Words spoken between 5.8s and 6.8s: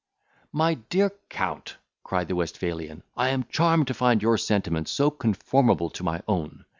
to my own.